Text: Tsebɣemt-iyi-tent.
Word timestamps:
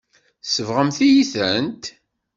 Tsebɣemt-iyi-tent. 0.43 1.83